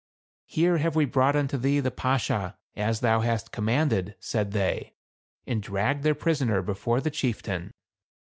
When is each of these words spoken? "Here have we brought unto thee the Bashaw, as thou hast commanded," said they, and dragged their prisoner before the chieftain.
"Here 0.47 0.79
have 0.79 0.95
we 0.95 1.05
brought 1.05 1.35
unto 1.35 1.59
thee 1.59 1.79
the 1.79 1.91
Bashaw, 1.91 2.53
as 2.75 3.01
thou 3.01 3.19
hast 3.19 3.51
commanded," 3.51 4.15
said 4.19 4.49
they, 4.51 4.95
and 5.45 5.61
dragged 5.61 6.01
their 6.01 6.15
prisoner 6.15 6.63
before 6.63 7.01
the 7.01 7.11
chieftain. 7.11 7.71